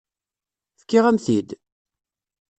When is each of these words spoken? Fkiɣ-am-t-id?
Fkiɣ-am-t-id? 0.81 1.49